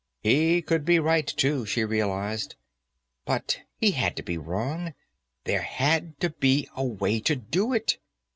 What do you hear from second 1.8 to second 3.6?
realized. But